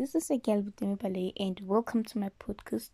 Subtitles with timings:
[0.00, 2.88] this is Agal Vutomi Baloyi and welcome to my podcast.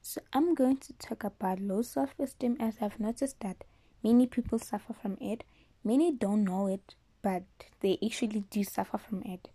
[0.00, 3.64] So I'm going to talk about low self-esteem as I've noticed that
[4.04, 5.42] many people suffer from it.
[5.82, 7.42] Many don't know it, but
[7.80, 9.48] they actually do suffer from it.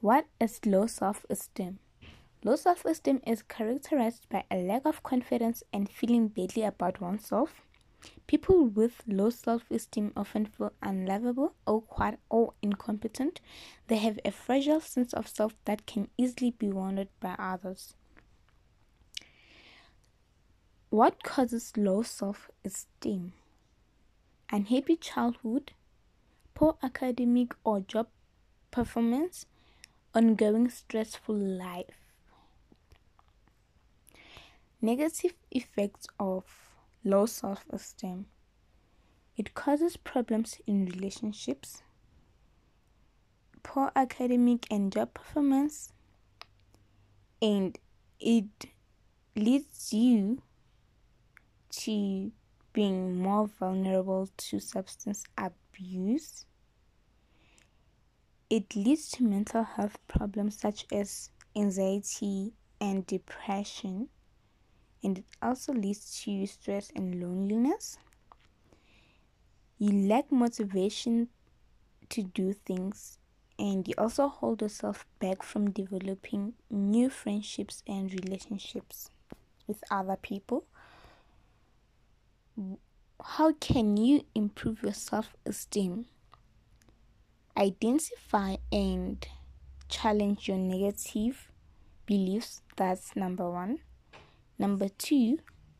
[0.00, 1.80] What is low self-esteem?
[2.44, 7.60] Low self-esteem is characterized by a lack of confidence and feeling badly about oneself.
[8.26, 13.40] People with low self esteem often feel unlovable, awkward, or incompetent.
[13.88, 17.94] They have a fragile sense of self that can easily be wounded by others.
[20.90, 23.32] What causes low self esteem?
[24.52, 25.72] Unhappy childhood,
[26.54, 28.08] poor academic or job
[28.70, 29.46] performance,
[30.14, 32.00] ongoing stressful life.
[34.80, 36.44] Negative effects of
[37.04, 38.26] low self esteem.
[39.36, 41.82] It causes problems in relationships,
[43.62, 45.92] poor academic and job performance,
[47.40, 47.78] and
[48.18, 48.66] it
[49.34, 50.42] leads you
[51.70, 52.32] to
[52.72, 56.44] being more vulnerable to substance abuse.
[58.50, 64.08] It leads to mental health problems such as anxiety and depression
[65.02, 67.98] and it also leads to stress and loneliness.
[69.78, 71.28] You lack motivation
[72.10, 73.18] to do things,
[73.58, 79.10] and you also hold yourself back from developing new friendships and relationships
[79.66, 80.64] with other people.
[83.22, 86.06] How can you improve your self esteem?
[87.56, 89.26] Identify and
[89.88, 91.50] challenge your negative
[92.06, 92.62] beliefs.
[92.76, 93.80] That's number one.
[94.60, 95.38] Number two,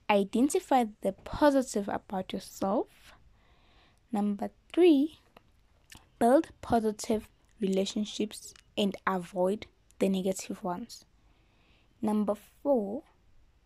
[0.09, 2.87] identify the positive about yourself.
[4.11, 5.19] Number three,
[6.19, 7.29] build positive
[7.61, 9.67] relationships and avoid
[9.99, 11.05] the negative ones.
[12.01, 13.03] Number four,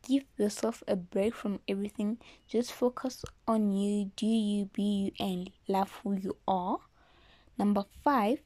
[0.03, 2.19] give yourself a break from everything.
[2.49, 6.79] Just focus on you, do you, be you, and love who you are.
[7.57, 8.41] Number five,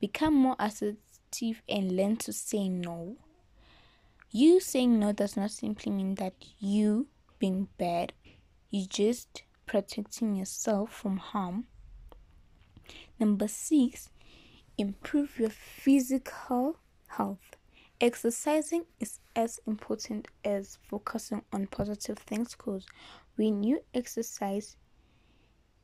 [0.00, 3.16] become more assertive and learn to say no.
[4.30, 7.06] You saying no does not simply mean that you
[7.38, 8.12] being bad.
[8.70, 11.66] You're just protecting yourself from harm.
[13.18, 14.10] Number six,
[14.76, 17.56] improve your physical health.
[18.00, 22.84] Exercising is as important as focusing on positive things because
[23.36, 24.76] when you exercise,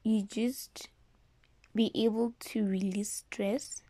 [0.02, 0.88] you just
[1.74, 3.82] be able to release stress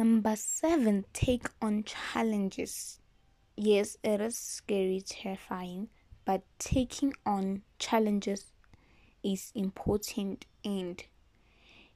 [0.00, 3.00] Number seven, take on challenges.
[3.54, 5.90] Yes, it is scary, terrifying,
[6.24, 8.46] but taking on challenges
[9.22, 11.04] is important and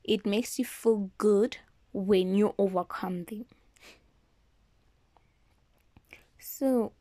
[0.04, 1.56] it makes you feel good
[1.94, 3.46] when you overcome them.
[6.38, 6.92] So,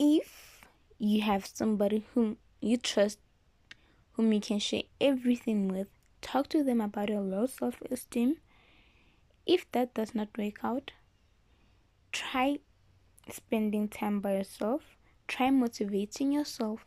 [0.00, 0.62] if
[0.98, 3.20] you have somebody whom you trust,
[4.14, 5.86] whom you can share everything with,
[6.20, 8.38] talk to them about your low self esteem
[9.50, 10.92] if that does not work out,
[12.12, 12.60] try
[13.28, 14.96] spending time by yourself,
[15.26, 16.86] try motivating yourself,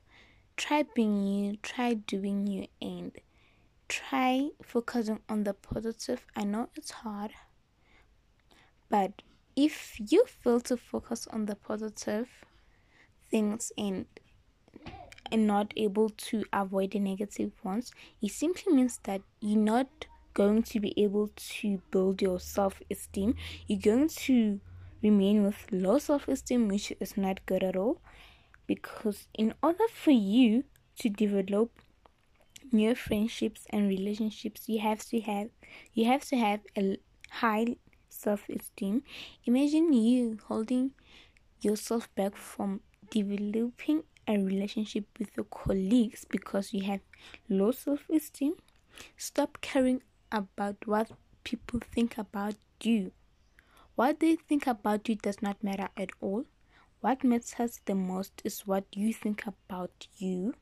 [0.56, 3.12] try being you, try doing you, and
[3.90, 6.26] try focusing on the positive.
[6.38, 7.32] I know it's hard,
[8.90, 9.22] but
[9.58, 12.30] if you fail to focus on the positive
[13.30, 14.06] things and
[15.32, 17.92] and not able to avoid the negative ones,
[18.22, 23.36] it simply means that you're not going to be able to build your self esteem.
[23.68, 24.60] You're going to
[25.02, 28.02] remain with low self esteem, which is not good at all.
[28.66, 30.64] Because in order for you
[31.00, 31.72] to develop
[32.72, 35.50] new friendships and relationships, you have to have
[35.94, 36.98] you have to have a
[37.30, 37.76] high
[38.10, 39.04] self esteem.
[39.46, 40.92] Imagine you holding
[41.62, 47.02] yourself back from developing a relationship with your colleagues because you have
[47.50, 48.54] low self esteem.
[49.18, 50.02] Stop caring
[50.34, 51.12] about what
[51.46, 53.12] people think about you.
[53.96, 56.46] What they think about you does not matter at all.
[57.02, 60.56] What matters the most is what you think about you.